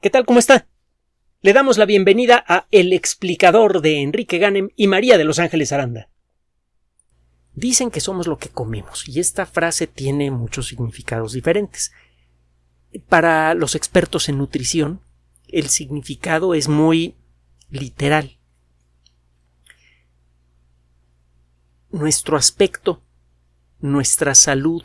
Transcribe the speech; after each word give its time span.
¿Qué 0.00 0.10
tal? 0.10 0.26
¿Cómo 0.26 0.38
está? 0.38 0.66
Le 1.40 1.54
damos 1.54 1.78
la 1.78 1.86
bienvenida 1.86 2.44
a 2.46 2.66
El 2.70 2.92
explicador 2.92 3.80
de 3.80 4.02
Enrique 4.02 4.36
Ganem 4.36 4.68
y 4.76 4.88
María 4.88 5.16
de 5.16 5.24
Los 5.24 5.38
Ángeles 5.38 5.72
Aranda. 5.72 6.10
Dicen 7.54 7.90
que 7.90 8.00
somos 8.00 8.26
lo 8.26 8.36
que 8.36 8.50
comemos, 8.50 9.08
y 9.08 9.20
esta 9.20 9.46
frase 9.46 9.86
tiene 9.86 10.30
muchos 10.30 10.66
significados 10.66 11.32
diferentes. 11.32 11.92
Para 13.08 13.54
los 13.54 13.74
expertos 13.74 14.28
en 14.28 14.36
nutrición, 14.36 15.00
el 15.48 15.70
significado 15.70 16.52
es 16.52 16.68
muy 16.68 17.16
literal. 17.70 18.38
Nuestro 21.90 22.36
aspecto, 22.36 23.00
nuestra 23.80 24.34
salud 24.34 24.82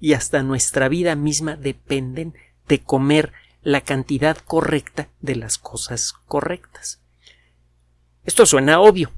y 0.00 0.14
hasta 0.14 0.42
nuestra 0.42 0.88
vida 0.88 1.16
misma 1.16 1.56
dependen 1.56 2.34
de 2.66 2.80
comer 2.80 3.34
la 3.64 3.80
cantidad 3.80 4.36
correcta 4.36 5.08
de 5.20 5.36
las 5.36 5.58
cosas 5.58 6.12
correctas. 6.26 7.00
Esto 8.24 8.46
suena 8.46 8.80
obvio. 8.80 9.10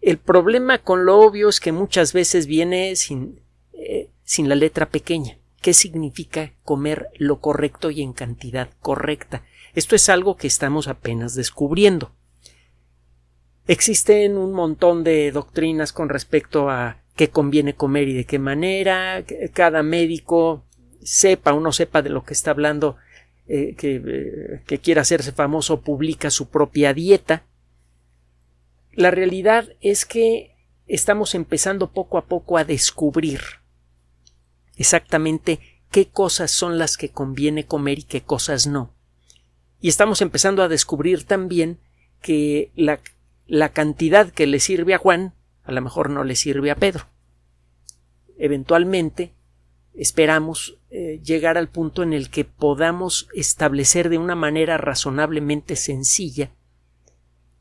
El 0.00 0.18
problema 0.18 0.78
con 0.78 1.06
lo 1.06 1.20
obvio 1.20 1.48
es 1.48 1.60
que 1.60 1.72
muchas 1.72 2.12
veces 2.12 2.46
viene 2.46 2.96
sin, 2.96 3.40
eh, 3.72 4.10
sin 4.24 4.48
la 4.48 4.56
letra 4.56 4.90
pequeña. 4.90 5.38
¿Qué 5.60 5.74
significa 5.74 6.52
comer 6.64 7.08
lo 7.16 7.40
correcto 7.40 7.90
y 7.90 8.02
en 8.02 8.12
cantidad 8.12 8.68
correcta? 8.80 9.44
Esto 9.74 9.94
es 9.94 10.08
algo 10.08 10.36
que 10.36 10.48
estamos 10.48 10.88
apenas 10.88 11.36
descubriendo. 11.36 12.10
Existen 13.68 14.36
un 14.36 14.52
montón 14.52 15.04
de 15.04 15.30
doctrinas 15.30 15.92
con 15.92 16.08
respecto 16.08 16.68
a 16.68 16.98
qué 17.14 17.30
conviene 17.30 17.74
comer 17.74 18.08
y 18.08 18.14
de 18.14 18.24
qué 18.24 18.40
manera. 18.40 19.24
Cada 19.54 19.84
médico 19.84 20.64
sepa 21.00 21.52
o 21.52 21.60
no 21.60 21.70
sepa 21.70 22.02
de 22.02 22.10
lo 22.10 22.24
que 22.24 22.34
está 22.34 22.50
hablando 22.50 22.96
eh, 23.54 23.76
eh, 23.82 24.62
que, 24.66 24.78
quiera 24.78 25.02
hacerse 25.02 25.30
famoso 25.30 25.82
publica 25.82 26.30
su 26.30 26.48
propia 26.48 26.94
dieta. 26.94 27.44
La 28.94 29.10
realidad 29.10 29.68
es 29.82 30.06
que 30.06 30.56
estamos 30.86 31.34
empezando 31.34 31.92
poco 31.92 32.16
a 32.16 32.24
poco 32.24 32.56
a 32.56 32.64
descubrir 32.64 33.42
exactamente 34.76 35.60
qué 35.90 36.08
cosas 36.08 36.50
son 36.50 36.78
las 36.78 36.96
que 36.96 37.10
conviene 37.10 37.66
comer 37.66 37.98
y 37.98 38.04
qué 38.04 38.22
cosas 38.22 38.66
no. 38.66 38.94
Y 39.82 39.90
estamos 39.90 40.22
empezando 40.22 40.62
a 40.62 40.68
descubrir 40.68 41.24
también 41.24 41.78
que 42.22 42.72
la, 42.74 43.00
la 43.46 43.74
cantidad 43.74 44.30
que 44.30 44.46
le 44.46 44.60
sirve 44.60 44.94
a 44.94 44.98
Juan 44.98 45.34
a 45.64 45.72
lo 45.72 45.82
mejor 45.82 46.08
no 46.08 46.24
le 46.24 46.36
sirve 46.36 46.70
a 46.70 46.76
Pedro. 46.76 47.06
Eventualmente 48.38 49.34
esperamos 49.94 50.78
eh, 50.90 51.20
llegar 51.22 51.58
al 51.58 51.68
punto 51.68 52.02
en 52.02 52.12
el 52.12 52.30
que 52.30 52.44
podamos 52.44 53.28
establecer 53.34 54.08
de 54.08 54.18
una 54.18 54.34
manera 54.34 54.78
razonablemente 54.78 55.76
sencilla 55.76 56.50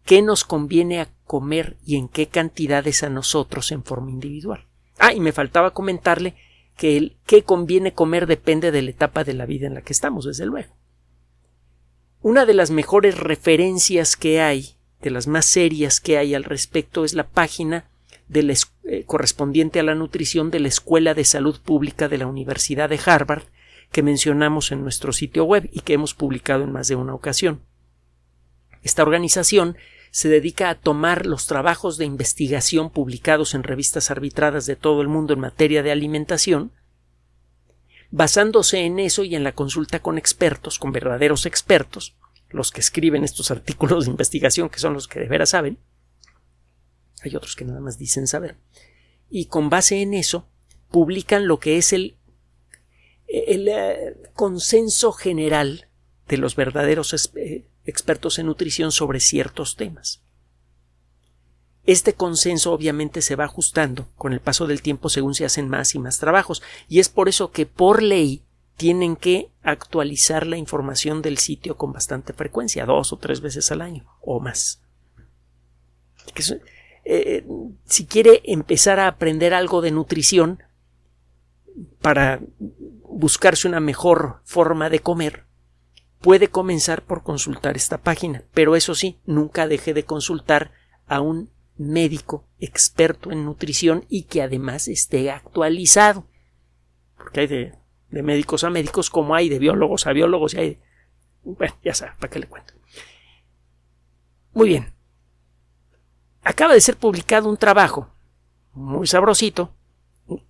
qué 0.05 0.21
nos 0.21 0.43
conviene 0.43 1.01
a 1.01 1.09
comer 1.25 1.77
y 1.85 1.95
en 1.95 2.07
qué 2.07 2.27
cantidades 2.27 3.03
a 3.03 3.09
nosotros 3.09 3.71
en 3.71 3.83
forma 3.83 4.11
individual. 4.11 4.65
Ah, 4.97 5.13
y 5.13 5.19
me 5.19 5.31
faltaba 5.31 5.71
comentarle 5.71 6.35
que 6.77 6.97
el 6.97 7.17
qué 7.25 7.43
conviene 7.43 7.93
comer 7.93 8.27
depende 8.27 8.71
de 8.71 8.81
la 8.81 8.89
etapa 8.89 9.23
de 9.23 9.33
la 9.33 9.45
vida 9.45 9.67
en 9.67 9.73
la 9.73 9.81
que 9.81 9.93
estamos, 9.93 10.25
desde 10.25 10.45
luego. 10.45 10.73
Una 12.21 12.45
de 12.45 12.53
las 12.53 12.71
mejores 12.71 13.17
referencias 13.17 14.16
que 14.16 14.41
hay, 14.41 14.75
de 15.01 15.09
las 15.09 15.27
más 15.27 15.45
serias 15.45 15.99
que 15.99 16.17
hay 16.17 16.35
al 16.35 16.43
respecto, 16.43 17.03
es 17.03 17.13
la 17.13 17.27
página 17.27 17.89
eh, 18.33 19.03
correspondiente 19.05 19.79
a 19.79 19.83
la 19.83 19.95
nutrición 19.95 20.51
de 20.51 20.59
la 20.59 20.67
Escuela 20.69 21.13
de 21.13 21.25
Salud 21.25 21.59
Pública 21.59 22.07
de 22.07 22.17
la 22.17 22.27
Universidad 22.27 22.89
de 22.89 22.99
Harvard, 23.05 23.43
que 23.91 24.03
mencionamos 24.03 24.71
en 24.71 24.81
nuestro 24.81 25.11
sitio 25.11 25.43
web 25.43 25.69
y 25.71 25.81
que 25.81 25.93
hemos 25.93 26.13
publicado 26.13 26.63
en 26.63 26.71
más 26.71 26.88
de 26.88 26.95
una 26.95 27.13
ocasión. 27.13 27.61
Esta 28.83 29.03
organización 29.03 29.77
se 30.11 30.29
dedica 30.29 30.69
a 30.69 30.75
tomar 30.75 31.25
los 31.25 31.45
trabajos 31.45 31.97
de 31.97 32.05
investigación 32.05 32.89
publicados 32.89 33.53
en 33.53 33.63
revistas 33.63 34.11
arbitradas 34.11 34.66
de 34.66 34.75
todo 34.75 35.01
el 35.01 35.07
mundo 35.07 35.33
en 35.33 35.39
materia 35.39 35.83
de 35.83 35.91
alimentación, 35.91 36.72
basándose 38.11 38.79
en 38.79 39.00
eso 39.00 39.23
y 39.23 39.35
en 39.35 39.44
la 39.44 39.53
consulta 39.53 40.00
con 40.01 40.17
expertos, 40.17 40.79
con 40.79 40.91
verdaderos 40.91 41.45
expertos, 41.45 42.16
los 42.50 42.72
que 42.72 42.81
escriben 42.81 43.23
estos 43.23 43.51
artículos 43.51 44.06
de 44.06 44.11
investigación, 44.11 44.69
que 44.69 44.79
son 44.79 44.94
los 44.94 45.07
que 45.07 45.19
de 45.19 45.27
veras 45.27 45.50
saben, 45.50 45.77
hay 47.21 47.35
otros 47.35 47.55
que 47.55 47.65
nada 47.65 47.79
más 47.79 47.97
dicen 47.97 48.27
saber. 48.27 48.57
Y 49.29 49.45
con 49.45 49.69
base 49.69 50.01
en 50.01 50.13
eso, 50.13 50.47
publican 50.89 51.47
lo 51.47 51.59
que 51.59 51.77
es 51.77 51.93
el, 51.93 52.17
el 53.27 53.67
eh, 53.67 54.17
consenso 54.33 55.11
general 55.11 55.87
de 56.27 56.37
los 56.37 56.55
verdaderos 56.55 57.31
eh, 57.35 57.65
expertos 57.85 58.39
en 58.39 58.47
nutrición 58.47 58.91
sobre 58.91 59.19
ciertos 59.19 59.75
temas. 59.75 60.21
Este 61.83 62.13
consenso 62.13 62.73
obviamente 62.73 63.21
se 63.21 63.35
va 63.35 63.45
ajustando 63.45 64.07
con 64.15 64.33
el 64.33 64.39
paso 64.39 64.67
del 64.67 64.81
tiempo 64.81 65.09
según 65.09 65.33
se 65.33 65.45
hacen 65.45 65.67
más 65.67 65.95
y 65.95 65.99
más 65.99 66.19
trabajos, 66.19 66.61
y 66.88 66.99
es 66.99 67.09
por 67.09 67.27
eso 67.27 67.51
que 67.51 67.65
por 67.65 68.03
ley 68.03 68.43
tienen 68.77 69.15
que 69.15 69.51
actualizar 69.63 70.45
la 70.45 70.57
información 70.57 71.21
del 71.21 71.38
sitio 71.38 71.77
con 71.77 71.91
bastante 71.91 72.33
frecuencia, 72.33 72.85
dos 72.85 73.13
o 73.13 73.17
tres 73.17 73.41
veces 73.41 73.71
al 73.71 73.81
año 73.81 74.05
o 74.21 74.39
más. 74.39 74.81
Eh, 77.03 77.44
si 77.85 78.06
quiere 78.06 78.41
empezar 78.45 79.00
a 79.00 79.07
aprender 79.07 79.53
algo 79.53 79.81
de 79.81 79.91
nutrición 79.91 80.63
para 82.01 82.39
buscarse 83.03 83.67
una 83.67 83.79
mejor 83.79 84.41
forma 84.44 84.89
de 84.89 85.00
comer, 85.00 85.45
puede 86.19 86.50
comenzar 86.50 87.03
por 87.03 87.23
consultar 87.23 87.75
esta 87.75 87.97
página. 88.00 88.44
Pero 88.53 88.75
eso 88.75 88.94
sí, 88.95 89.19
nunca 89.25 89.67
deje 89.67 89.94
de 89.94 90.03
consultar 90.03 90.72
a 91.07 91.22
un 91.22 91.50
médico 91.78 92.47
experto 92.59 93.31
en 93.31 93.45
nutrición 93.45 94.06
y 94.07 94.23
que 94.23 94.41
además 94.41 94.88
esté 94.88 95.31
actualizado. 95.31 96.28
Porque 97.18 97.41
hay 97.41 97.47
de, 97.47 97.73
de 98.09 98.23
médicos 98.23 98.63
a 98.63 98.69
médicos 98.69 99.09
como 99.09 99.33
hay 99.33 99.50
de 99.50 99.59
biólogos 99.59 100.06
a 100.06 100.13
biólogos 100.13 100.53
y 100.53 100.57
hay... 100.57 100.79
Bueno, 101.44 101.75
ya 101.83 101.95
sabe, 101.95 102.13
¿para 102.19 102.29
qué 102.29 102.39
le 102.39 102.47
cuento? 102.47 102.73
Muy 104.53 104.69
bien 104.69 105.00
acaba 106.44 106.74
de 106.74 106.81
ser 106.81 106.97
publicado 106.97 107.50
un 107.50 107.57
trabajo 107.57 108.09
muy 108.74 109.07
sabrosito, 109.07 109.74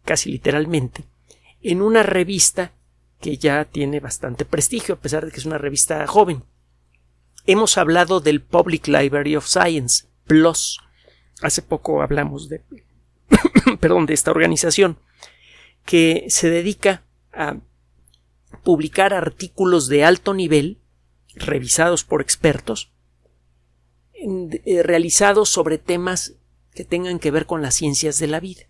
casi 0.05 0.31
literalmente, 0.31 1.03
en 1.61 1.81
una 1.81 2.03
revista 2.03 2.71
que 3.19 3.37
ya 3.37 3.65
tiene 3.65 3.99
bastante 3.99 4.45
prestigio, 4.45 4.95
a 4.95 4.99
pesar 4.99 5.25
de 5.25 5.31
que 5.31 5.39
es 5.39 5.45
una 5.45 5.57
revista 5.57 6.05
joven. 6.07 6.43
Hemos 7.45 7.77
hablado 7.77 8.19
del 8.19 8.41
Public 8.41 8.87
Library 8.87 9.35
of 9.35 9.47
Science, 9.47 10.05
PLOS. 10.25 10.79
Hace 11.41 11.61
poco 11.61 12.01
hablamos 12.01 12.49
de, 12.49 12.61
perdón, 13.79 14.05
de 14.05 14.13
esta 14.13 14.31
organización 14.31 14.97
que 15.85 16.25
se 16.29 16.49
dedica 16.49 17.03
a 17.33 17.57
publicar 18.63 19.13
artículos 19.13 19.87
de 19.87 20.03
alto 20.03 20.33
nivel 20.33 20.77
revisados 21.35 22.03
por 22.03 22.21
expertos 22.21 22.90
realizados 24.83 25.49
sobre 25.49 25.77
temas 25.77 26.35
que 26.73 26.85
tengan 26.85 27.19
que 27.19 27.31
ver 27.31 27.45
con 27.45 27.61
las 27.61 27.75
ciencias 27.75 28.19
de 28.19 28.27
la 28.27 28.39
vida. 28.39 28.63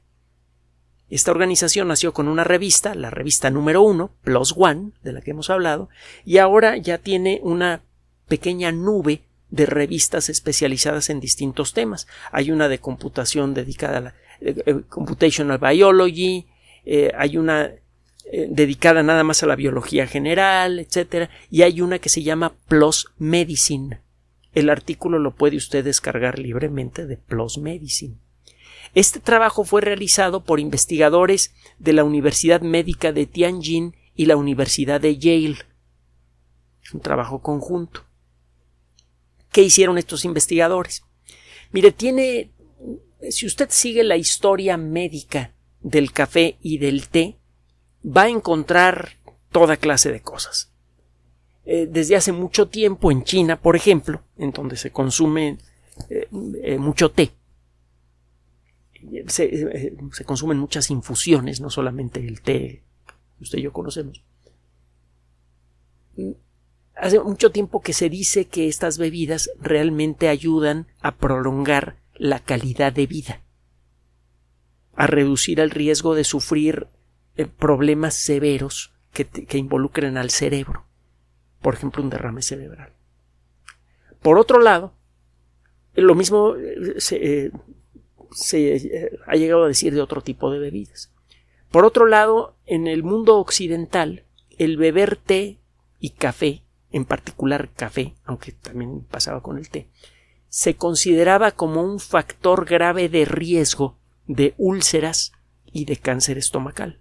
Esta 1.10 1.32
organización 1.32 1.90
nació 1.90 2.14
con 2.14 2.28
una 2.28 2.46
revista, 2.46 2.96
la 2.96 3.10
revista 3.10 3.50
número 3.50 3.82
uno, 3.82 4.12
Plus 4.24 4.54
One, 4.58 4.92
de 5.04 5.12
la 5.12 5.22
que 5.22 5.32
hemos 5.32 5.50
hablado, 5.50 5.90
y 6.26 6.38
ahora 6.38 6.78
ya 6.78 7.00
tiene 7.00 7.42
una 7.44 7.82
pequeña 8.30 8.72
nube 8.72 9.22
de 9.50 9.66
revistas 9.66 10.30
especializadas 10.30 11.10
en 11.10 11.20
distintos 11.20 11.74
temas. 11.74 12.08
Hay 12.32 12.50
una 12.50 12.70
de 12.70 12.80
computación 12.80 13.54
dedicada 13.54 13.98
a 13.98 14.02
la 14.02 14.16
eh, 14.40 14.64
eh, 14.66 14.82
Computational 14.88 15.58
Biology, 15.58 16.48
hay 17.16 17.38
una 17.38 17.72
dedicada 18.48 19.04
nada 19.04 19.26
más 19.26 19.44
a 19.44 19.46
la 19.46 19.58
biología 19.58 20.08
general, 20.08 20.80
etcétera, 20.80 21.30
y 21.50 21.64
hay 21.64 21.82
una 21.82 22.00
que 22.00 22.08
se 22.08 22.24
llama 22.24 22.54
Plus 22.70 23.12
Medicine. 23.18 24.00
El 24.54 24.70
artículo 24.70 25.20
lo 25.20 25.36
puede 25.36 25.58
usted 25.58 25.84
descargar 25.84 26.40
libremente 26.40 27.06
de 27.06 27.18
PLOS 27.18 27.58
Medicine. 27.58 28.18
Este 28.94 29.20
trabajo 29.20 29.64
fue 29.64 29.82
realizado 29.82 30.44
por 30.44 30.60
investigadores 30.60 31.54
de 31.80 31.94
la 31.94 32.04
Universidad 32.04 32.62
Médica 32.62 33.14
de 33.14 33.26
Tianjin 33.26 33.96
y 34.16 34.26
la 34.26 34.36
Universidad 34.36 35.00
de 35.00 35.18
Yale. 35.18 35.66
Es 36.84 36.94
un 36.94 37.00
trabajo 37.00 37.42
conjunto. 37.42 38.06
¿Qué 39.52 39.62
hicieron 39.62 39.98
estos 39.98 40.26
investigadores? 40.26 41.04
Mire, 41.72 41.92
tiene. 41.92 42.52
Si 43.30 43.46
usted 43.46 43.70
sigue 43.70 44.04
la 44.04 44.18
historia 44.18 44.78
médica 44.78 45.54
del 45.80 46.12
café 46.12 46.58
y 46.62 46.80
del 46.80 47.08
té, 47.08 47.38
va 48.06 48.24
a 48.24 48.30
encontrar 48.30 49.18
toda 49.52 49.78
clase 49.78 50.12
de 50.12 50.22
cosas. 50.22 50.71
Eh, 51.64 51.88
desde 51.90 52.16
hace 52.16 52.32
mucho 52.32 52.70
tiempo 52.70 53.12
en 53.12 53.24
China, 53.24 53.62
por 53.62 53.76
ejemplo, 53.76 54.24
en 54.38 54.52
donde 54.52 54.78
se 54.78 54.92
consume 54.92 55.60
eh, 56.10 56.28
eh, 56.64 56.78
mucho 56.78 57.12
té. 57.12 57.32
Se, 59.28 59.96
consumen 60.26 60.58
muchas 60.58 60.90
infusiones, 60.92 61.60
no 61.60 61.70
solamente 61.70 62.26
el 62.26 62.42
té 62.42 62.84
que 63.38 63.44
usted 63.44 63.60
y 63.60 63.64
yo 63.64 63.74
conocemos. 63.74 64.24
hace 66.96 67.20
mucho 67.20 67.52
tiempo 67.52 67.82
que 67.82 67.94
se 67.94 68.10
dice 68.10 68.46
que 68.46 68.68
estas 68.68 69.00
bebidas 69.00 69.50
realmente 69.60 70.30
ayudan 70.30 70.88
a 71.00 71.16
prolongar 71.16 71.98
la 72.16 72.40
calidad 72.40 72.94
de 72.94 73.08
vida, 73.08 73.42
a 74.96 75.08
reducir 75.08 75.60
el 75.60 75.72
riesgo 75.72 76.14
de 76.14 76.24
sufrir 76.24 76.88
problemas 77.58 78.14
severos 78.14 78.94
que 79.14 79.58
involucren 79.58 80.18
al 80.18 80.30
cerebro, 80.30 80.86
por 81.62 81.74
ejemplo 81.74 82.04
un 82.04 82.10
derrame 82.10 82.42
cerebral. 82.42 82.94
Por 84.22 84.38
otro 84.38 84.60
lado, 84.60 84.94
lo 85.94 86.16
mismo 86.16 86.56
eh, 86.56 86.96
se, 86.98 87.46
eh, 87.46 87.52
se, 88.32 89.20
ha 89.28 89.36
llegado 89.36 89.64
a 89.64 89.68
decir 89.68 89.94
de 89.94 90.02
otro 90.02 90.22
tipo 90.22 90.52
de 90.52 90.60
bebidas. 90.60 91.12
Por 91.70 91.86
otro 91.86 92.06
lado, 92.06 92.56
en 92.66 92.88
el 92.88 93.04
mundo 93.04 93.38
occidental, 93.38 94.26
el 94.58 94.78
beber 94.78 95.16
té 95.16 95.60
y 96.00 96.12
café, 96.12 96.64
en 96.92 97.06
particular 97.06 97.70
café, 97.74 98.16
aunque 98.26 98.52
también 98.52 99.02
pasaba 99.02 99.42
con 99.42 99.58
el 99.58 99.70
té, 99.70 99.88
se 100.50 100.76
consideraba 100.76 101.52
como 101.52 101.82
un 101.82 102.00
factor 102.00 102.66
grave 102.66 103.08
de 103.08 103.24
riesgo 103.26 103.98
de 104.28 104.54
úlceras 104.58 105.32
y 105.72 105.86
de 105.86 105.98
cáncer 105.98 106.38
estomacal. 106.38 107.00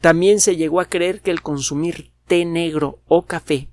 También 0.00 0.40
se 0.40 0.56
llegó 0.56 0.80
a 0.80 0.86
creer 0.86 1.20
que 1.20 1.30
el 1.30 1.42
consumir 1.42 2.10
té 2.28 2.44
negro 2.44 3.00
o 3.08 3.22
café 3.22 3.68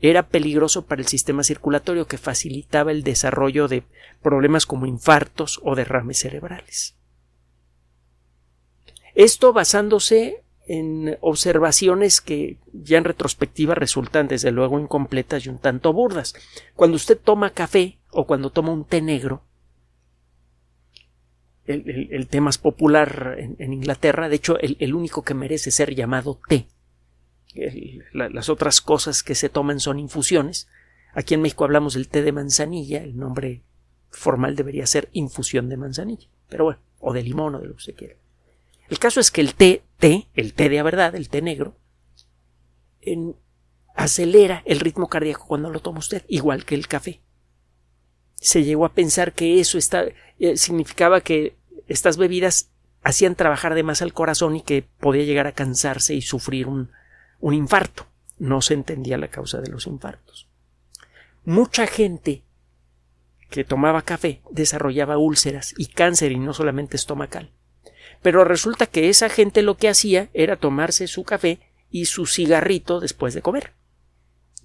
era 0.00 0.28
peligroso 0.28 0.84
para 0.84 1.00
el 1.00 1.08
sistema 1.08 1.42
circulatorio 1.42 2.06
que 2.06 2.18
facilitaba 2.18 2.92
el 2.92 3.02
desarrollo 3.02 3.68
de 3.68 3.84
problemas 4.22 4.66
como 4.66 4.86
infartos 4.86 5.60
o 5.62 5.74
derrames 5.74 6.18
cerebrales. 6.18 6.94
Esto 9.14 9.52
basándose 9.52 10.42
en 10.66 11.16
observaciones 11.20 12.20
que 12.20 12.58
ya 12.72 12.98
en 12.98 13.04
retrospectiva 13.04 13.74
resultan 13.74 14.28
desde 14.28 14.50
luego 14.50 14.78
incompletas 14.78 15.46
y 15.46 15.48
un 15.48 15.58
tanto 15.58 15.92
burdas. 15.92 16.34
Cuando 16.74 16.96
usted 16.96 17.18
toma 17.18 17.50
café 17.50 17.98
o 18.10 18.26
cuando 18.26 18.50
toma 18.50 18.72
un 18.72 18.84
té 18.84 19.00
negro, 19.00 19.42
el, 21.66 22.26
té 22.28 22.40
más 22.42 22.58
popular 22.58 23.36
en, 23.38 23.72
Inglaterra, 23.72 24.28
de 24.28 24.36
hecho 24.36 24.58
el, 24.58 24.94
único 24.94 25.22
que 25.22 25.32
merece 25.32 25.70
ser 25.70 25.94
llamado 25.94 26.38
té. 26.46 26.66
Las 28.12 28.48
otras 28.48 28.80
cosas 28.80 29.22
que 29.22 29.34
se 29.34 29.48
toman 29.48 29.80
son 29.80 29.98
infusiones. 29.98 30.68
Aquí 31.14 31.34
en 31.34 31.42
México 31.42 31.64
hablamos 31.64 31.94
del 31.94 32.08
té 32.08 32.22
de 32.22 32.32
manzanilla, 32.32 33.02
el 33.02 33.16
nombre 33.16 33.62
formal 34.10 34.56
debería 34.56 34.86
ser 34.86 35.08
infusión 35.12 35.68
de 35.68 35.76
manzanilla, 35.76 36.28
pero 36.48 36.64
bueno, 36.64 36.80
o 37.00 37.12
de 37.12 37.22
limón 37.22 37.54
o 37.54 37.60
de 37.60 37.66
lo 37.66 37.72
que 37.74 37.78
usted 37.78 37.94
quiera. 37.94 38.14
El 38.88 38.98
caso 38.98 39.20
es 39.20 39.30
que 39.30 39.40
el 39.40 39.54
té, 39.54 39.82
té, 39.98 40.28
el 40.34 40.54
té 40.54 40.68
de 40.68 40.82
verdad, 40.82 41.14
el 41.14 41.28
té 41.28 41.42
negro, 41.42 41.76
acelera 43.94 44.62
el 44.66 44.80
ritmo 44.80 45.08
cardíaco 45.08 45.46
cuando 45.46 45.70
lo 45.70 45.80
toma 45.80 45.98
usted, 45.98 46.24
igual 46.28 46.64
que 46.64 46.74
el 46.74 46.88
café. 46.88 47.20
Se 48.36 48.64
llegó 48.64 48.84
a 48.84 48.92
pensar 48.92 49.32
que 49.32 49.60
eso 49.60 49.78
está, 49.78 50.04
eh, 50.38 50.56
significaba 50.56 51.20
que 51.20 51.56
estas 51.86 52.16
bebidas 52.16 52.70
hacían 53.02 53.36
trabajar 53.36 53.74
de 53.74 53.82
más 53.82 54.02
al 54.02 54.12
corazón 54.12 54.56
y 54.56 54.62
que 54.62 54.82
podía 54.82 55.24
llegar 55.24 55.46
a 55.46 55.52
cansarse 55.52 56.14
y 56.14 56.22
sufrir 56.22 56.66
un, 56.66 56.90
un 57.44 57.52
infarto. 57.52 58.06
No 58.38 58.62
se 58.62 58.72
entendía 58.72 59.18
la 59.18 59.28
causa 59.28 59.60
de 59.60 59.68
los 59.68 59.86
infartos. 59.86 60.48
Mucha 61.44 61.86
gente 61.86 62.42
que 63.50 63.64
tomaba 63.64 64.00
café 64.00 64.40
desarrollaba 64.50 65.18
úlceras 65.18 65.74
y 65.76 65.88
cáncer 65.88 66.32
y 66.32 66.38
no 66.38 66.54
solamente 66.54 66.96
estomacal. 66.96 67.50
Pero 68.22 68.44
resulta 68.44 68.86
que 68.86 69.10
esa 69.10 69.28
gente 69.28 69.60
lo 69.60 69.76
que 69.76 69.90
hacía 69.90 70.30
era 70.32 70.56
tomarse 70.56 71.06
su 71.06 71.24
café 71.24 71.60
y 71.90 72.06
su 72.06 72.24
cigarrito 72.24 72.98
después 72.98 73.34
de 73.34 73.42
comer. 73.42 73.74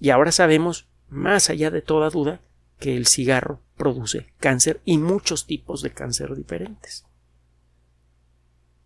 Y 0.00 0.08
ahora 0.08 0.32
sabemos, 0.32 0.88
más 1.10 1.50
allá 1.50 1.70
de 1.70 1.82
toda 1.82 2.08
duda, 2.08 2.40
que 2.78 2.96
el 2.96 3.06
cigarro 3.06 3.60
produce 3.76 4.32
cáncer 4.38 4.80
y 4.86 4.96
muchos 4.96 5.46
tipos 5.46 5.82
de 5.82 5.90
cáncer 5.90 6.34
diferentes. 6.34 7.04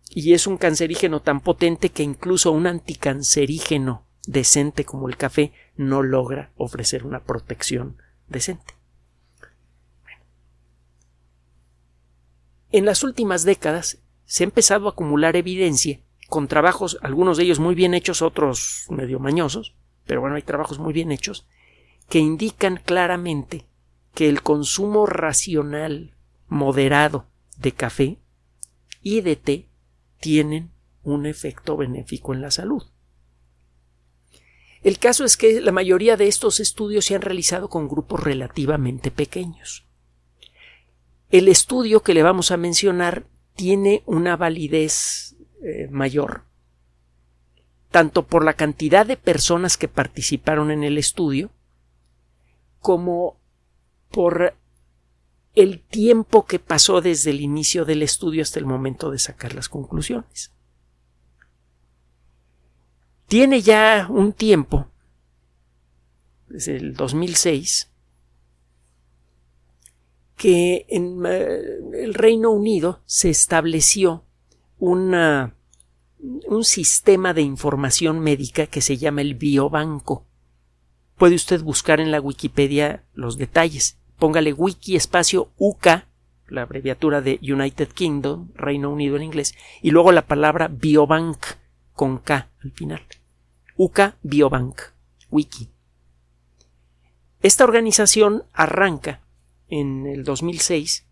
Y 0.09 0.33
es 0.33 0.47
un 0.47 0.57
cancerígeno 0.57 1.21
tan 1.21 1.41
potente 1.41 1.89
que 1.89 2.03
incluso 2.03 2.51
un 2.51 2.67
anticancerígeno 2.67 4.05
decente 4.25 4.85
como 4.85 5.09
el 5.09 5.17
café 5.17 5.51
no 5.75 6.03
logra 6.03 6.51
ofrecer 6.55 7.05
una 7.05 7.23
protección 7.23 7.97
decente. 8.27 8.73
En 12.71 12.85
las 12.85 13.03
últimas 13.03 13.43
décadas 13.43 13.99
se 14.25 14.43
ha 14.43 14.45
empezado 14.45 14.87
a 14.87 14.91
acumular 14.91 15.35
evidencia 15.35 16.01
con 16.27 16.47
trabajos, 16.47 16.97
algunos 17.01 17.37
de 17.37 17.43
ellos 17.43 17.59
muy 17.59 17.75
bien 17.75 17.93
hechos, 17.93 18.21
otros 18.21 18.85
medio 18.89 19.19
mañosos, 19.19 19.75
pero 20.05 20.21
bueno, 20.21 20.35
hay 20.35 20.41
trabajos 20.41 20.79
muy 20.79 20.91
bien 20.91 21.11
hechos, 21.11 21.47
que 22.09 22.19
indican 22.19 22.77
claramente 22.83 23.65
que 24.13 24.27
el 24.27 24.41
consumo 24.41 25.05
racional, 25.05 26.15
moderado 26.47 27.27
de 27.57 27.71
café 27.71 28.17
y 29.01 29.21
de 29.21 29.35
té 29.35 29.69
tienen 30.19 30.71
un 31.03 31.25
efecto 31.25 31.77
benéfico 31.77 32.33
en 32.33 32.41
la 32.41 32.51
salud. 32.51 32.83
El 34.81 34.99
caso 34.99 35.25
es 35.25 35.35
que 35.35 35.61
la 35.61 35.71
mayoría 35.71 36.15
de 36.15 36.27
estos 36.27 36.59
estudios 36.59 37.05
se 37.05 37.15
han 37.15 37.21
realizado 37.21 37.69
con 37.69 37.87
grupos 37.87 38.23
relativamente 38.23 39.09
pequeños. 39.09 39.85
El 41.31 41.47
estudio 41.47 42.03
que 42.03 42.13
le 42.13 42.21
vamos 42.21 42.51
a 42.51 42.57
mencionar 42.57 43.25
tiene 43.55 44.03
una 44.05 44.35
validez 44.35 45.35
eh, 45.63 45.87
mayor, 45.89 46.43
tanto 47.89 48.27
por 48.27 48.45
la 48.45 48.53
cantidad 48.53 49.05
de 49.05 49.17
personas 49.17 49.77
que 49.77 49.87
participaron 49.87 50.69
en 50.69 50.83
el 50.83 50.99
estudio, 50.99 51.49
como 52.79 53.37
por 54.11 54.53
el 55.55 55.81
tiempo 55.81 56.45
que 56.45 56.59
pasó 56.59 57.01
desde 57.01 57.31
el 57.31 57.41
inicio 57.41 57.85
del 57.85 58.03
estudio 58.03 58.41
hasta 58.41 58.59
el 58.59 58.65
momento 58.65 59.09
de 59.09 59.19
sacar 59.19 59.55
las 59.55 59.69
conclusiones. 59.69 60.51
Tiene 63.27 63.61
ya 63.61 64.07
un 64.09 64.33
tiempo, 64.33 64.87
desde 66.47 66.75
el 66.75 66.93
2006, 66.93 67.89
que 70.35 70.85
en 70.89 71.25
eh, 71.25 72.03
el 72.03 72.13
Reino 72.13 72.51
Unido 72.51 73.01
se 73.05 73.29
estableció 73.29 74.25
un 74.77 76.63
sistema 76.63 77.33
de 77.33 77.41
información 77.41 78.19
médica 78.19 78.67
que 78.67 78.81
se 78.81 78.97
llama 78.97 79.21
el 79.21 79.35
biobanco. 79.35 80.27
Puede 81.17 81.35
usted 81.35 81.61
buscar 81.63 82.01
en 82.01 82.11
la 82.11 82.19
Wikipedia 82.19 83.05
los 83.13 83.37
detalles. 83.37 83.97
Póngale 84.17 84.53
wiki 84.53 84.95
espacio 84.95 85.51
UK, 85.57 85.87
la 86.47 86.61
abreviatura 86.61 87.21
de 87.21 87.39
United 87.41 87.89
Kingdom, 87.89 88.49
Reino 88.55 88.89
Unido 88.89 89.15
en 89.15 89.23
inglés, 89.23 89.55
y 89.81 89.91
luego 89.91 90.11
la 90.11 90.25
palabra 90.25 90.67
biobank 90.67 91.37
con 91.93 92.17
K 92.19 92.49
al 92.63 92.71
final. 92.71 93.01
UK 93.77 93.99
Biobank, 94.21 94.81
wiki. 95.29 95.69
Esta 97.41 97.63
organización 97.63 98.43
arranca 98.53 99.21
en 99.67 100.07
el 100.07 100.23
2006 100.23 101.05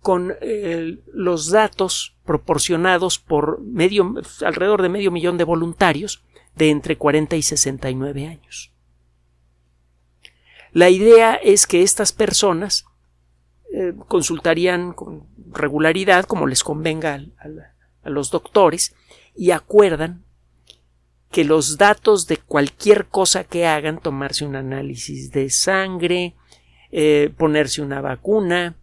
con 0.00 0.34
eh, 0.40 0.98
los 1.12 1.50
datos 1.50 2.16
proporcionados 2.24 3.18
por 3.18 3.60
medio, 3.60 4.14
alrededor 4.44 4.82
de 4.82 4.88
medio 4.88 5.10
millón 5.12 5.38
de 5.38 5.44
voluntarios 5.44 6.24
de 6.56 6.70
entre 6.70 6.98
40 6.98 7.36
y 7.36 7.42
69 7.42 8.26
años. 8.26 8.71
La 10.72 10.88
idea 10.88 11.34
es 11.34 11.66
que 11.66 11.82
estas 11.82 12.12
personas 12.12 12.86
eh, 13.72 13.94
consultarían 14.08 14.92
con 14.92 15.26
regularidad, 15.50 16.24
como 16.24 16.46
les 16.46 16.64
convenga 16.64 17.20
a 18.02 18.10
los 18.10 18.30
doctores, 18.30 18.94
y 19.34 19.50
acuerdan 19.50 20.24
que 21.30 21.44
los 21.44 21.78
datos 21.78 22.26
de 22.26 22.36
cualquier 22.36 23.06
cosa 23.06 23.44
que 23.44 23.66
hagan, 23.66 24.00
tomarse 24.00 24.44
un 24.44 24.56
análisis 24.56 25.30
de 25.30 25.48
sangre, 25.50 26.36
eh, 26.90 27.32
ponerse 27.36 27.80
una 27.80 28.02
vacuna, 28.02 28.76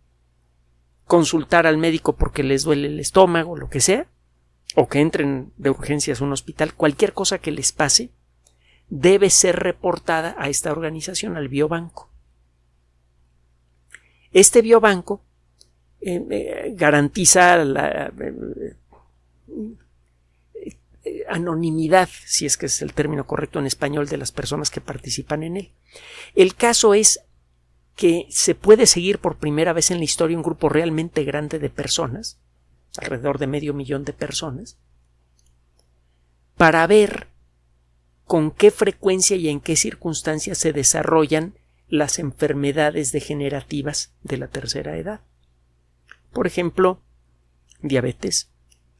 consultar 1.05 1.67
al 1.67 1.77
médico 1.77 2.15
porque 2.15 2.43
les 2.43 2.63
duele 2.63 2.87
el 2.87 2.99
estómago, 2.99 3.55
lo 3.55 3.69
que 3.69 3.81
sea, 3.81 4.07
o 4.75 4.87
que 4.87 4.99
entren 4.99 5.53
de 5.57 5.69
urgencias 5.69 6.21
a 6.21 6.23
un 6.23 6.33
hospital, 6.33 6.73
cualquier 6.73 7.13
cosa 7.13 7.37
que 7.37 7.51
les 7.51 7.71
pase, 7.71 8.11
debe 8.89 9.29
ser 9.29 9.57
reportada 9.57 10.35
a 10.37 10.49
esta 10.49 10.71
organización, 10.71 11.37
al 11.37 11.47
biobanco. 11.47 12.09
Este 14.31 14.61
biobanco 14.61 15.23
eh, 16.01 16.25
eh, 16.29 16.73
garantiza 16.75 17.57
la 17.63 18.11
anonimidad, 21.27 22.09
si 22.25 22.45
es 22.45 22.57
que 22.57 22.67
es 22.67 22.81
el 22.81 22.93
término 22.93 23.25
correcto 23.25 23.59
en 23.59 23.65
español, 23.65 24.07
de 24.07 24.17
las 24.17 24.31
personas 24.31 24.69
que 24.69 24.81
participan 24.81 25.43
en 25.43 25.57
él. 25.57 25.71
El 26.35 26.55
caso 26.55 26.93
es 26.93 27.21
que 27.95 28.27
se 28.29 28.55
puede 28.55 28.85
seguir 28.85 29.19
por 29.19 29.37
primera 29.37 29.73
vez 29.73 29.91
en 29.91 29.97
la 29.97 30.03
historia 30.03 30.37
un 30.37 30.43
grupo 30.43 30.69
realmente 30.69 31.23
grande 31.23 31.59
de 31.59 31.69
personas, 31.69 32.39
alrededor 32.97 33.39
de 33.39 33.47
medio 33.47 33.73
millón 33.73 34.05
de 34.05 34.13
personas, 34.13 34.77
para 36.55 36.85
ver 36.87 37.27
con 38.29 38.51
qué 38.51 38.69
frecuencia 38.69 39.37
y 39.37 39.49
en 39.49 39.59
qué 39.59 39.75
circunstancias 39.75 40.59
se 40.59 40.71
desarrollan 40.71 41.55
las 41.87 42.19
enfermedades 42.19 43.11
degenerativas 43.11 44.13
de 44.21 44.37
la 44.37 44.47
tercera 44.49 44.97
edad. 44.97 45.21
Por 46.31 46.45
ejemplo, 46.45 47.01
diabetes, 47.81 48.51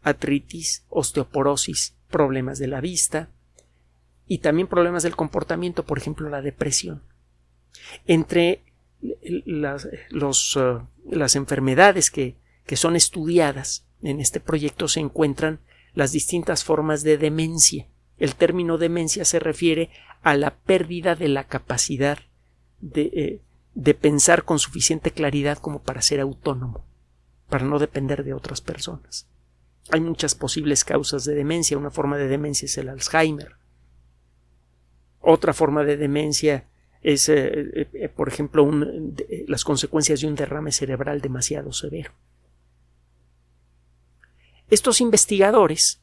artritis, 0.01 0.83
osteoporosis, 0.89 1.93
problemas 2.09 2.57
de 2.57 2.69
la 2.69 2.81
vista 2.81 3.29
y 4.25 4.39
también 4.39 4.67
problemas 4.67 5.03
del 5.03 5.15
comportamiento, 5.15 5.86
por 5.86 6.00
ejemplo, 6.00 6.27
la 6.27 6.41
depresión. 6.41 7.03
Entre 8.07 8.63
las, 9.45 9.88
las 11.05 11.36
enfermedades 11.36 12.09
que 12.09 12.36
son 12.74 12.95
estudiadas 12.95 13.86
en 14.01 14.21
este 14.21 14.39
proyecto 14.39 14.88
se 14.88 15.01
encuentran 15.01 15.59
las 15.93 16.13
distintas 16.13 16.63
formas 16.63 17.03
de 17.03 17.19
demencia. 17.19 17.88
El 18.19 18.35
término 18.35 18.77
demencia 18.77 19.25
se 19.25 19.39
refiere 19.39 19.89
a 20.21 20.35
la 20.35 20.55
pérdida 20.55 21.15
de 21.15 21.29
la 21.29 21.45
capacidad 21.45 22.19
de, 22.81 23.01
eh, 23.13 23.41
de 23.75 23.93
pensar 23.93 24.43
con 24.43 24.59
suficiente 24.59 25.11
claridad 25.11 25.57
como 25.57 25.81
para 25.81 26.01
ser 26.01 26.19
autónomo, 26.19 26.85
para 27.49 27.65
no 27.65 27.79
depender 27.79 28.23
de 28.23 28.33
otras 28.33 28.61
personas. 28.61 29.27
Hay 29.91 30.01
muchas 30.01 30.35
posibles 30.35 30.83
causas 30.83 31.23
de 31.25 31.33
demencia. 31.33 31.77
Una 31.77 31.89
forma 31.89 32.17
de 32.17 32.27
demencia 32.27 32.65
es 32.65 32.77
el 32.77 32.89
Alzheimer. 32.89 33.55
Otra 35.21 35.53
forma 35.53 35.83
de 35.83 35.97
demencia 35.97 36.67
es, 37.01 37.29
eh, 37.29 37.88
eh, 37.93 38.09
por 38.09 38.27
ejemplo, 38.27 38.69
las 39.47 39.63
consecuencias 39.63 40.21
de 40.21 40.27
un 40.27 40.35
derrame 40.35 40.71
cerebral 40.71 41.21
demasiado 41.21 41.71
severo. 41.71 42.11
Estos 44.69 45.01
investigadores 45.01 46.01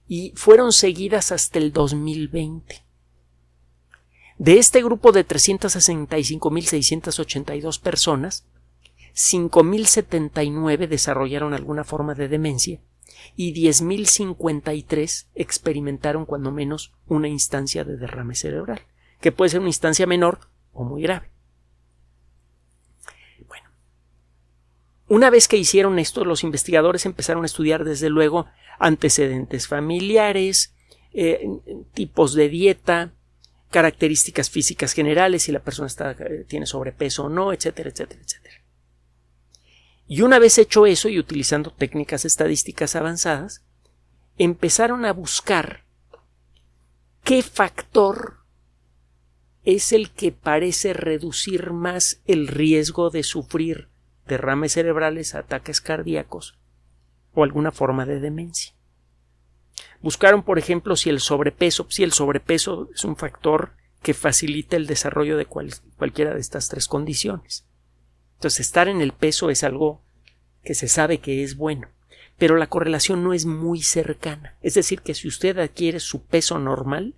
Y 0.08 0.32
fueron 0.34 0.72
seguidas 0.72 1.30
hasta 1.30 1.60
el 1.60 1.72
2020. 1.72 2.85
De 4.38 4.58
este 4.58 4.82
grupo 4.82 5.12
de 5.12 5.26
365.682 5.26 7.80
personas, 7.80 8.44
5.079 9.14 10.88
desarrollaron 10.88 11.54
alguna 11.54 11.84
forma 11.84 12.14
de 12.14 12.28
demencia 12.28 12.78
y 13.34 13.54
10.053 13.54 15.28
experimentaron 15.34 16.26
cuando 16.26 16.52
menos 16.52 16.92
una 17.06 17.28
instancia 17.28 17.82
de 17.84 17.96
derrame 17.96 18.34
cerebral, 18.34 18.82
que 19.20 19.32
puede 19.32 19.48
ser 19.50 19.60
una 19.60 19.70
instancia 19.70 20.06
menor 20.06 20.40
o 20.74 20.84
muy 20.84 21.00
grave. 21.00 21.30
Bueno, 23.48 23.70
una 25.08 25.30
vez 25.30 25.48
que 25.48 25.56
hicieron 25.56 25.98
esto, 25.98 26.26
los 26.26 26.44
investigadores 26.44 27.06
empezaron 27.06 27.44
a 27.44 27.46
estudiar 27.46 27.84
desde 27.84 28.10
luego 28.10 28.44
antecedentes 28.78 29.66
familiares, 29.66 30.74
eh, 31.14 31.48
tipos 31.94 32.34
de 32.34 32.50
dieta, 32.50 33.14
características 33.70 34.50
físicas 34.50 34.92
generales, 34.92 35.44
si 35.44 35.52
la 35.52 35.60
persona 35.60 35.86
está, 35.86 36.12
eh, 36.12 36.44
tiene 36.48 36.66
sobrepeso 36.66 37.24
o 37.24 37.28
no, 37.28 37.52
etcétera, 37.52 37.90
etcétera, 37.90 38.20
etcétera. 38.22 38.54
Y 40.08 40.22
una 40.22 40.38
vez 40.38 40.58
hecho 40.58 40.86
eso 40.86 41.08
y 41.08 41.18
utilizando 41.18 41.72
técnicas 41.72 42.24
estadísticas 42.24 42.94
avanzadas, 42.94 43.64
empezaron 44.38 45.04
a 45.04 45.12
buscar 45.12 45.84
qué 47.24 47.42
factor 47.42 48.36
es 49.64 49.92
el 49.92 50.12
que 50.12 50.30
parece 50.30 50.92
reducir 50.92 51.72
más 51.72 52.20
el 52.26 52.46
riesgo 52.46 53.10
de 53.10 53.24
sufrir 53.24 53.88
derrames 54.28 54.72
cerebrales, 54.72 55.34
ataques 55.34 55.80
cardíacos 55.80 56.56
o 57.34 57.42
alguna 57.42 57.72
forma 57.72 58.06
de 58.06 58.20
demencia. 58.20 58.75
Buscaron, 60.00 60.42
por 60.42 60.58
ejemplo, 60.58 60.96
si 60.96 61.10
el 61.10 61.20
sobrepeso, 61.20 61.86
si 61.90 62.02
el 62.02 62.12
sobrepeso 62.12 62.88
es 62.94 63.04
un 63.04 63.16
factor 63.16 63.72
que 64.02 64.14
facilita 64.14 64.76
el 64.76 64.86
desarrollo 64.86 65.36
de 65.36 65.46
cualquiera 65.46 66.34
de 66.34 66.40
estas 66.40 66.68
tres 66.68 66.86
condiciones. 66.86 67.66
Entonces, 68.34 68.60
estar 68.60 68.88
en 68.88 69.00
el 69.00 69.12
peso 69.12 69.50
es 69.50 69.64
algo 69.64 70.00
que 70.62 70.74
se 70.74 70.88
sabe 70.88 71.18
que 71.18 71.42
es 71.42 71.56
bueno, 71.56 71.88
pero 72.38 72.56
la 72.56 72.68
correlación 72.68 73.24
no 73.24 73.32
es 73.32 73.46
muy 73.46 73.82
cercana. 73.82 74.54
Es 74.62 74.74
decir, 74.74 75.00
que 75.00 75.14
si 75.14 75.26
usted 75.26 75.58
adquiere 75.58 76.00
su 76.00 76.22
peso 76.22 76.58
normal, 76.58 77.14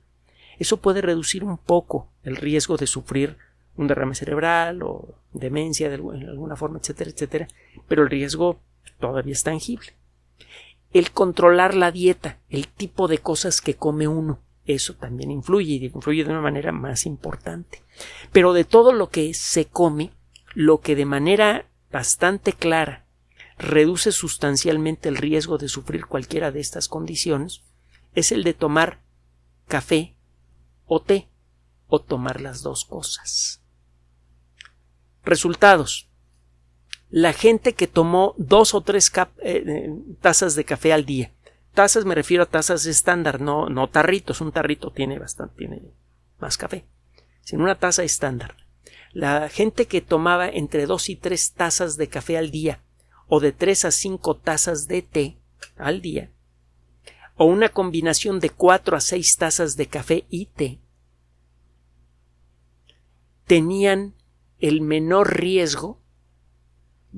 eso 0.59 0.79
puede 0.79 1.03
reducir 1.03 1.45
un 1.45 1.59
poco 1.59 2.09
el 2.23 2.37
riesgo 2.37 2.77
de 2.77 2.87
sufrir 2.87 3.37
un 3.77 3.87
derrame 3.87 4.15
cerebral 4.15 4.83
o 4.83 5.15
demencia 5.33 5.88
de 5.88 5.97
alguna 5.97 6.57
forma, 6.57 6.79
etcétera, 6.79 7.11
etcétera, 7.11 7.49
pero 7.87 8.03
el 8.03 8.11
riesgo 8.11 8.61
todavía 8.99 9.33
es 9.33 9.43
tangible. 9.43 9.93
El 10.92 11.11
controlar 11.11 11.75
la 11.75 11.90
dieta, 11.90 12.38
el 12.49 12.68
tipo 12.68 13.09
de 13.09 13.18
cosas 13.18 13.61
que 13.61 13.75
come 13.75 14.09
uno, 14.09 14.40
eso 14.64 14.95
también 14.95 15.30
influye 15.30 15.75
y 15.75 15.87
influye 15.87 16.25
de 16.25 16.30
una 16.30 16.40
manera 16.40 16.73
más 16.73 17.07
importante. 17.07 17.83
Pero 18.33 18.52
de 18.52 18.64
todo 18.64 18.92
lo 18.92 19.09
que 19.09 19.35
se 19.35 19.66
come, 19.66 20.12
lo 20.54 20.80
que 20.80 20.97
de 20.97 21.04
manera 21.04 21.66
bastante 21.90 22.52
clara 22.52 23.07
reduce 23.59 24.12
sustancialmente 24.12 25.09
el 25.09 25.16
riesgo 25.16 25.59
de 25.59 25.68
sufrir 25.68 26.07
cualquiera 26.07 26.52
de 26.52 26.61
estas 26.61 26.88
condiciones 26.88 27.62
es 28.14 28.33
el 28.33 28.45
de 28.45 28.54
tomar 28.54 29.00
café 29.66 30.16
o 30.87 31.00
té 31.00 31.28
o 31.88 32.00
tomar 32.00 32.40
las 32.40 32.62
dos 32.62 32.85
cosas. 32.85 33.62
Resultados. 35.25 36.08
La 37.11 37.33
gente 37.33 37.73
que 37.73 37.87
tomó 37.87 38.35
dos 38.37 38.75
o 38.75 38.83
tres 38.83 39.11
eh, 39.17 39.25
eh, 39.43 39.91
tazas 40.21 40.55
de 40.55 40.65
café 40.65 40.93
al 40.93 41.07
día. 41.07 41.33
Tazas 41.75 42.05
me 42.05 42.15
refiero 42.15 42.43
a 42.43 42.47
tazas 42.47 42.87
estándar, 42.87 43.41
no, 43.41 43.69
no 43.69 43.88
tarritos. 43.88 44.41
Un 44.41 44.53
tarrito 44.53 44.91
tiene 44.91 45.19
bastante, 45.19 45.57
tiene 45.57 45.83
más 46.38 46.57
café. 46.59 46.85
Sino 47.43 47.62
una 47.62 47.79
taza 47.79 48.03
estándar 48.03 48.57
la 49.12 49.49
gente 49.49 49.87
que 49.87 50.00
tomaba 50.00 50.49
entre 50.49 50.87
dos 50.87 51.09
y 51.09 51.17
tres 51.17 51.53
tazas 51.53 51.97
de 51.97 52.09
café 52.09 52.37
al 52.37 52.50
día 52.50 52.81
o 53.27 53.41
de 53.41 53.53
tres 53.53 53.85
a 53.85 53.91
cinco 53.91 54.37
tazas 54.37 54.88
de 54.88 55.03
té 55.03 55.38
al 55.77 56.00
día 56.00 56.31
o 57.37 57.45
una 57.47 57.69
combinación 57.69 58.41
de 58.41 58.50
cuatro 58.50 58.97
a 58.97 59.00
seis 59.00 59.37
tazas 59.37 59.77
de 59.77 59.87
café 59.87 60.25
y 60.29 60.47
té 60.47 60.79
tenían 63.47 64.15
el 64.61 64.83
menor 64.83 65.37
riesgo 65.37 66.00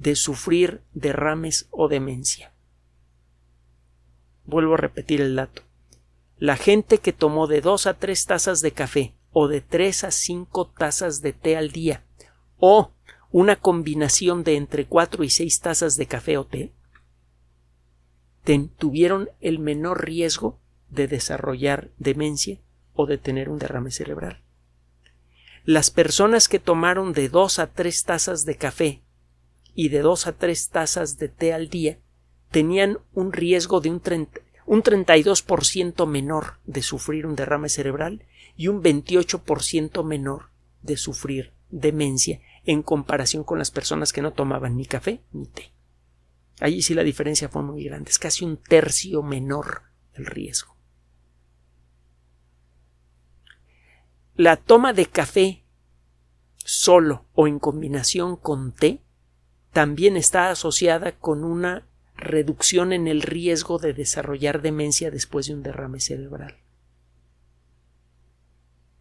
de 0.00 0.16
sufrir 0.16 0.80
derrames 0.95 1.69
o 1.71 1.87
demencia. 1.87 2.54
Vuelvo 4.47 4.75
a 4.75 4.78
repetir 4.78 5.21
el 5.21 5.37
dato. 5.37 5.62
La 6.38 6.57
gente 6.57 6.99
que 6.99 7.12
tomó 7.12 7.47
de 7.47 7.61
dos 7.61 7.87
a 7.87 7.95
tres 7.95 8.25
tazas 8.25 8.62
de 8.62 8.73
café 8.73 9.14
o 9.33 9.47
de 9.47 9.61
3 9.61 10.04
a 10.04 10.11
5 10.11 10.73
tazas 10.76 11.23
de 11.23 11.33
té 11.33 11.57
al 11.57 11.71
día 11.71 12.02
o 12.59 12.90
una 13.30 13.54
combinación 13.54 14.42
de 14.42 14.57
entre 14.57 14.87
4 14.87 15.23
y 15.23 15.30
6 15.30 15.61
tazas 15.61 15.97
de 15.97 16.07
café 16.07 16.37
o 16.37 16.47
té 16.47 16.73
tuvieron 18.78 19.28
el 19.40 19.61
menor 19.61 20.04
riesgo 20.04 20.59
de 20.88 21.07
desarrollar 21.07 21.90
demencia 21.99 22.59
o 22.95 23.07
de 23.07 23.19
tener 23.19 23.49
un 23.49 23.61
derrame 23.61 23.92
cerebral. 23.92 24.42
Las 25.64 25.92
personas 25.92 26.49
que 26.49 26.59
tomaron 26.59 27.12
de 27.12 27.28
2 27.28 27.61
a 27.61 27.69
3 27.69 28.04
tazas 28.04 28.45
de 28.45 28.57
café 28.57 29.02
y 29.75 29.89
de 29.89 30.00
2 30.00 30.27
a 30.27 30.33
3 30.33 30.69
tazas 30.71 31.19
de 31.19 31.29
té 31.29 31.53
al 31.53 31.69
día 31.69 31.99
tenían 32.50 32.99
un 33.12 33.33
riesgo 33.33 33.81
de 33.81 33.91
un, 33.91 34.00
30, 34.00 34.41
un 34.67 34.83
32% 34.83 36.07
menor 36.07 36.59
de 36.65 36.83
sufrir 36.83 37.27
un 37.27 37.37
derrame 37.37 37.69
cerebral 37.69 38.25
y 38.57 38.69
un 38.69 38.83
28% 38.83 40.05
menor 40.05 40.50
de 40.83 40.97
sufrir 40.97 41.53
demencia 41.71 42.41
en 42.65 42.83
comparación 42.83 43.45
con 43.45 43.59
las 43.59 43.71
personas 43.71 44.12
que 44.12 44.23
no 44.23 44.33
tomaban 44.33 44.77
ni 44.77 44.87
café 44.87 45.23
ni 45.33 45.47
té. 45.47 45.73
Allí 46.61 46.83
sí 46.83 46.95
la 46.95 47.05
diferencia 47.05 47.49
fue 47.49 47.62
muy 47.62 47.85
grande, 47.85 48.11
es 48.11 48.19
casi 48.19 48.45
un 48.45 48.59
tercio 48.59 49.23
menor 49.23 49.83
el 50.12 50.27
riesgo. 50.27 50.77
La 54.35 54.57
toma 54.57 54.93
de 54.93 55.07
café 55.07 55.65
solo 56.57 57.27
o 57.33 57.47
en 57.47 57.59
combinación 57.59 58.37
con 58.37 58.73
té 58.73 59.03
también 59.73 60.17
está 60.17 60.50
asociada 60.50 61.12
con 61.12 61.45
una 61.45 61.87
reducción 62.17 62.93
en 62.93 63.09
el 63.09 63.23
riesgo 63.23 63.79
de 63.79 63.95
desarrollar 63.95 64.62
demencia 64.62 65.11
después 65.11 65.47
de 65.47 65.55
un 65.55 65.62
derrame 65.62 66.00
cerebral. 66.00 66.57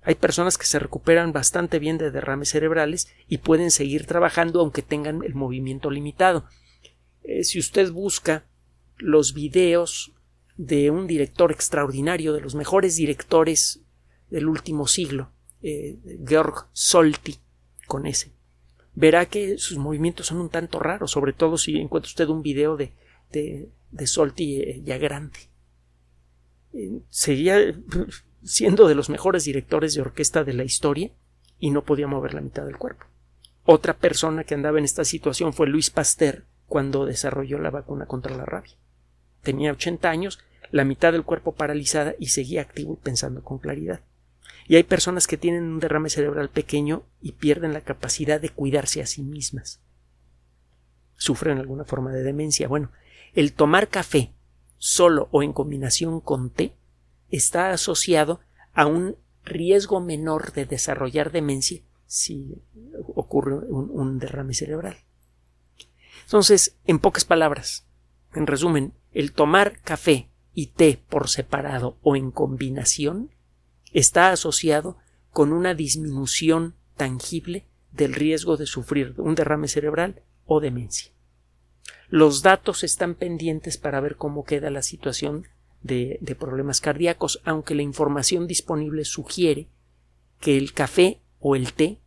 Hay 0.01 0.15
personas 0.15 0.57
que 0.57 0.65
se 0.65 0.79
recuperan 0.79 1.33
bastante 1.33 1.77
bien 1.77 1.97
de 1.97 2.11
derrames 2.11 2.49
cerebrales 2.49 3.13
y 3.27 3.39
pueden 3.39 3.69
seguir 3.69 4.05
trabajando 4.05 4.61
aunque 4.61 4.81
tengan 4.81 5.23
el 5.23 5.35
movimiento 5.35 5.91
limitado. 5.91 6.45
Eh, 7.23 7.43
si 7.43 7.59
usted 7.59 7.91
busca 7.91 8.45
los 8.97 9.33
videos 9.33 10.13
de 10.57 10.89
un 10.89 11.05
director 11.05 11.51
extraordinario, 11.51 12.33
de 12.33 12.41
los 12.41 12.55
mejores 12.55 12.95
directores 12.95 13.81
del 14.29 14.47
último 14.47 14.87
siglo, 14.87 15.31
eh, 15.61 15.97
Georg 16.25 16.67
Solti, 16.71 17.37
con 17.85 18.05
ese, 18.05 18.31
verá 18.99 19.27
que 19.27 19.57
sus 19.57 19.77
movimientos 19.77 20.27
son 20.27 20.41
un 20.41 20.49
tanto 20.49 20.77
raros, 20.77 21.11
sobre 21.11 21.31
todo 21.31 21.57
si 21.57 21.77
encuentra 21.77 22.09
usted 22.09 22.27
un 22.27 22.41
video 22.41 22.75
de, 22.75 22.91
de, 23.31 24.07
Solti 24.07 24.59
eh, 24.59 24.81
ya 24.83 24.97
grande. 24.97 25.39
seguía 27.09 27.57
siendo 28.43 28.89
de 28.89 28.95
los 28.95 29.09
mejores 29.09 29.45
directores 29.45 29.93
de 29.93 30.01
orquesta 30.01 30.43
de 30.43 30.51
la 30.51 30.65
historia 30.65 31.11
y 31.59 31.69
no 31.69 31.85
podía 31.85 32.07
mover 32.07 32.33
la 32.33 32.41
mitad 32.41 32.65
del 32.65 32.77
cuerpo. 32.77 33.05
Otra 33.63 33.97
persona 33.97 34.43
que 34.43 34.55
andaba 34.55 34.79
en 34.79 34.85
esta 34.85 35.05
situación 35.05 35.53
fue 35.53 35.67
Luis 35.67 35.89
Pasteur 35.89 36.43
cuando 36.67 37.05
desarrolló 37.05 37.57
la 37.57 37.71
vacuna 37.71 38.05
contra 38.05 38.35
la 38.35 38.43
rabia. 38.43 38.73
Tenía 39.43 39.71
80 39.71 40.09
años, 40.09 40.39
la 40.71 40.83
mitad 40.83 41.13
del 41.13 41.23
cuerpo 41.23 41.53
paralizada 41.53 42.15
y 42.19 42.27
seguía 42.27 42.61
activo 42.61 42.95
y 42.99 43.03
pensando 43.03 43.43
con 43.43 43.59
claridad. 43.59 44.01
Y 44.67 44.75
hay 44.75 44.83
personas 44.83 45.27
que 45.27 45.37
tienen 45.37 45.63
un 45.63 45.79
derrame 45.79 46.09
cerebral 46.09 46.49
pequeño 46.49 47.03
y 47.21 47.33
pierden 47.33 47.73
la 47.73 47.81
capacidad 47.81 48.39
de 48.39 48.49
cuidarse 48.49 49.01
a 49.01 49.05
sí 49.05 49.23
mismas. 49.23 49.81
Sufren 51.15 51.57
alguna 51.57 51.85
forma 51.85 52.11
de 52.11 52.23
demencia. 52.23 52.67
Bueno, 52.67 52.91
el 53.33 53.53
tomar 53.53 53.89
café 53.89 54.31
solo 54.77 55.27
o 55.31 55.43
en 55.43 55.53
combinación 55.53 56.21
con 56.21 56.49
té 56.49 56.73
está 57.29 57.71
asociado 57.71 58.39
a 58.73 58.85
un 58.85 59.17
riesgo 59.43 59.99
menor 59.99 60.53
de 60.53 60.65
desarrollar 60.65 61.31
demencia 61.31 61.81
si 62.05 62.61
ocurre 63.15 63.55
un, 63.55 64.19
derrame 64.19 64.53
cerebral. 64.53 64.97
Entonces, 66.23 66.75
en 66.85 66.99
pocas 66.99 67.25
palabras, 67.25 67.85
en 68.33 68.47
resumen, 68.47 68.93
el 69.11 69.31
tomar 69.31 69.79
café 69.81 70.29
y 70.53 70.67
té 70.67 70.99
por 71.09 71.29
separado 71.29 71.97
o 72.01 72.15
en 72.15 72.31
combinación 72.31 73.31
está 73.93 74.31
asociado 74.31 74.97
con 75.31 75.53
una 75.53 75.73
disminución 75.73 76.75
tangible 76.95 77.65
del 77.91 78.13
riesgo 78.13 78.57
de 78.57 78.65
sufrir 78.65 79.13
un 79.17 79.35
derrame 79.35 79.67
cerebral 79.67 80.21
o 80.45 80.59
demencia. 80.59 81.11
Los 82.09 82.41
datos 82.41 82.83
están 82.83 83.15
pendientes 83.15 83.77
para 83.77 83.99
ver 83.99 84.15
cómo 84.15 84.43
queda 84.43 84.69
la 84.69 84.81
situación 84.81 85.47
de, 85.81 86.19
problemas 86.39 86.81
cardíacos, 86.81 87.41
aunque 87.45 87.75
la 87.75 87.83
información 87.83 88.47
disponible 88.47 89.05
sugiere 89.05 89.67
que 90.39 90.57
el 90.57 90.73
café 90.73 91.21
o 91.39 91.55
el 91.55 91.73
té 91.73 91.99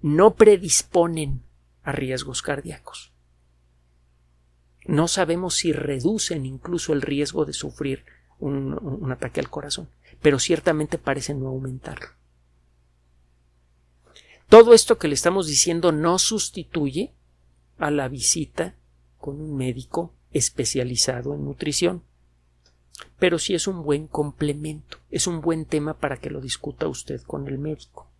no 0.00 0.34
predisponen 0.34 1.42
a 1.82 1.92
riesgos 1.92 2.42
cardíacos. 2.42 3.12
No 4.86 5.08
sabemos 5.08 5.54
si 5.54 5.72
reducen 5.72 6.46
incluso 6.46 6.92
el 6.92 7.02
riesgo 7.02 7.44
de 7.44 7.52
sufrir 7.52 8.04
un, 8.38 9.10
ataque 9.10 9.40
al 9.40 9.50
corazón, 9.50 9.88
pero 10.22 10.38
ciertamente 10.38 10.98
parecen 10.98 11.40
no 11.40 11.48
aumentarlo. 11.48 12.08
Todo 14.48 14.74
esto 14.74 14.98
que 14.98 15.08
le 15.08 15.14
estamos 15.14 15.46
diciendo 15.46 15.92
no 15.92 16.18
sustituye 16.18 17.12
a 17.78 17.90
la 17.90 18.08
visita 18.08 18.74
con 19.18 19.40
un 19.40 19.56
médico 19.56 20.14
especializado 20.32 21.34
en 21.34 21.44
nutrición 21.44 22.02
pero 23.18 23.38
sí 23.38 23.54
es 23.54 23.66
un 23.66 23.82
buen 23.82 24.06
complemento, 24.06 24.98
es 25.10 25.26
un 25.26 25.40
buen 25.40 25.64
tema 25.64 25.94
para 25.94 26.18
que 26.18 26.30
lo 26.30 26.40
discuta 26.40 26.88
usted 26.88 27.20
con 27.22 27.48
el 27.48 27.58
médico. 27.58 28.10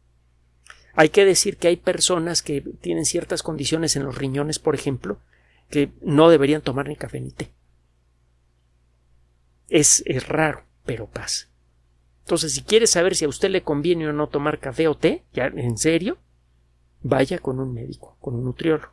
Hay 0.95 1.11
que 1.11 1.25
decir 1.25 1.59
que 1.59 1.69
hay 1.69 1.77
personas 1.77 2.43
que 2.43 2.63
tienen 2.81 3.05
ciertas 3.05 3.43
condiciones 3.43 3.97
en 3.97 4.05
los 4.05 4.17
riñones, 4.17 4.59
por 4.59 4.75
ejemplo, 4.75 5.19
que 5.69 5.91
no 6.01 6.31
deberían 6.31 6.63
tomar 6.63 6.89
ni 6.89 6.97
café 6.97 7.21
ni 7.21 7.31
té. 7.31 7.51
Es, 9.69 10.03
es 10.07 10.27
raro, 10.29 10.65
pero 10.85 11.07
pasa. 11.07 11.49
Entonces, 12.27 12.55
si 12.55 12.63
quiere 12.63 12.89
saber 12.89 13.15
si 13.15 13.25
a 13.25 13.29
usted 13.29 13.51
le 13.51 13.63
conviene 13.63 14.09
o 14.09 14.13
no 14.13 14.27
tomar 14.27 14.59
café 14.59 14.89
o 14.89 14.97
té, 14.97 15.23
ya 15.33 15.47
en 15.47 15.79
serio, 15.79 16.19
vaya 17.01 17.39
con 17.39 17.61
un 17.61 17.73
médico, 17.73 18.17
con 18.21 18.35
un 18.35 18.43
nutriólogo. 18.43 18.93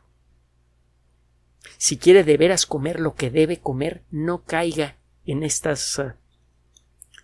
Si 1.76 1.96
quiere 1.96 2.22
de 2.22 2.36
veras 2.36 2.64
comer 2.64 3.00
lo 3.00 3.16
que 3.16 3.32
debe 3.32 3.58
comer, 3.58 4.04
no 4.12 4.44
caiga 4.44 4.98
en 5.26 5.42
estas 5.42 5.98
eh, 5.98 6.12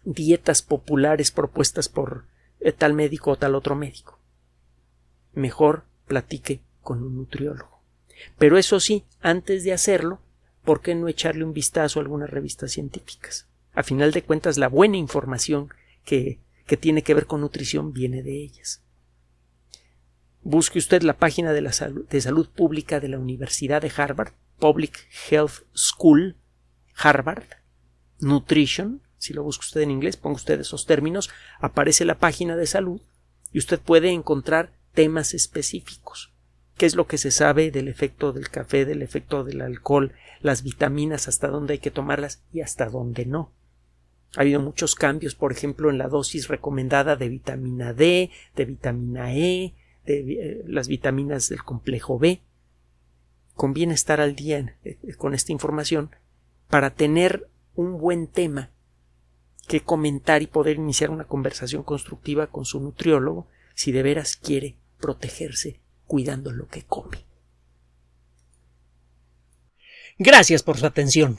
dietas 0.03 0.62
populares 0.62 1.31
propuestas 1.31 1.88
por 1.88 2.25
eh, 2.59 2.73
tal 2.73 2.92
médico 2.92 3.31
o 3.31 3.37
tal 3.37 3.55
otro 3.55 3.77
médico. 3.77 4.18
Mejor 5.33 5.85
platique 6.09 6.61
con 6.83 7.05
un 7.05 7.18
nutriólogo. 7.18 7.83
Pero 8.37 8.59
eso 8.59 8.81
sí, 8.81 9.05
antes 9.20 9.62
de 9.62 9.73
hacerlo, 9.73 10.18
¿por 10.64 10.81
qué 10.81 10.96
no 10.96 11.07
echarle 11.07 11.44
un 11.44 11.53
vistazo 11.53 12.01
a 12.01 12.03
algunas 12.03 12.31
revistas 12.31 12.73
científicas? 12.73 13.46
A 13.75 13.85
final 13.85 14.11
de 14.11 14.23
cuentas, 14.23 14.59
la 14.59 14.66
buena 14.66 14.96
información 14.96 15.70
que, 16.66 16.77
tiene 16.77 17.03
que 17.03 17.14
ver 17.14 17.27
con 17.27 17.40
nutrición 17.40 17.92
viene 17.92 18.23
de 18.23 18.42
ellas. 18.42 18.83
Busque 20.42 20.79
usted 20.79 21.03
la 21.03 21.18
página 21.18 21.53
de, 21.53 21.62
de 22.11 22.20
salud 22.20 22.49
pública 22.49 23.01
de 23.01 23.09
la 23.09 23.18
Universidad 23.18 23.83
de 23.83 23.92
Harvard, 23.96 24.33
Public 24.59 25.09
Health 25.31 25.64
School, 25.75 26.37
Harvard, 26.96 27.44
Nutrition, 28.18 29.03
si 29.18 29.35
lo 29.35 29.42
busca 29.42 29.64
usted 29.64 29.83
en 29.83 29.90
inglés, 29.90 30.16
ponga 30.16 30.37
usted 30.37 30.61
esos 30.61 30.87
términos, 30.87 31.31
aparece 31.61 32.05
la 32.05 32.18
página 32.18 32.57
de 32.57 32.66
salud 32.66 33.01
y 33.53 33.59
usted 33.59 33.79
puede 33.79 34.11
encontrar 34.11 34.73
temas 34.94 35.35
específicos. 35.35 36.33
¿Qué 36.77 36.87
es 36.87 36.94
lo 36.94 37.07
que 37.07 37.18
se 37.18 37.31
sabe 37.31 37.70
del 37.70 37.88
efecto 37.88 38.33
del 38.33 38.49
café, 38.49 38.85
del 38.85 39.03
efecto 39.03 39.44
del 39.44 39.61
alcohol, 39.61 40.14
las 40.40 40.62
vitaminas, 40.62 41.29
hasta 41.29 41.49
dónde 41.49 41.75
hay 41.75 41.79
que 41.79 41.90
tomarlas 41.90 42.42
y 42.53 42.62
hasta 42.62 42.88
dónde 42.88 43.27
no? 43.27 43.53
Ha 44.37 44.43
habido 44.43 44.61
muchos 44.61 44.95
cambios, 44.95 45.35
por 45.35 45.53
ejemplo, 45.53 45.90
en 45.90 45.99
la 45.99 46.09
dosis 46.09 46.49
recomendada 46.49 47.16
de 47.16 47.29
vitamina 47.29 47.93
D, 47.93 48.31
de 48.55 48.64
vitamina 48.64 49.35
E, 49.35 49.75
de 50.07 50.21
eh, 50.33 50.62
las 50.66 50.88
vitaminas 50.88 51.49
del 51.49 51.64
complejo 51.64 52.19
B. 52.19 52.40
Conviene 53.55 53.95
estar 53.95 54.21
al 54.21 54.37
día 54.37 54.77
eh, 54.85 54.99
con 55.16 55.35
esta 55.35 55.53
información 55.53 56.11
para 56.69 56.90
tener 56.90 57.49
un 57.75 57.99
buen 57.99 58.29
tema 58.29 58.71
que 59.66 59.81
comentar 59.81 60.43
y 60.43 60.47
poder 60.47 60.77
iniciar 60.77 61.11
una 61.11 61.25
conversación 61.25 61.83
constructiva 61.83 62.47
con 62.47 62.64
su 62.64 62.81
nutriólogo 62.81 63.47
si 63.75 63.93
de 63.93 64.03
veras 64.03 64.37
quiere 64.37 64.77
protegerse 65.01 65.81
cuidando 66.07 66.53
lo 66.53 66.66
que 66.69 66.83
come. 66.83 67.25
Gracias 70.19 70.62
por 70.62 70.77
su 70.77 70.87
atención. 70.87 71.38